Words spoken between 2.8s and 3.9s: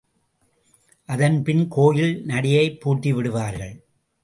பூட்டிவிடுவார்கள்.